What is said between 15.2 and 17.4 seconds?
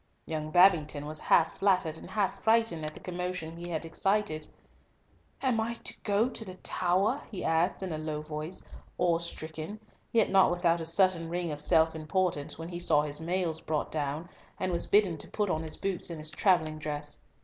put on his boots and his travelling dress.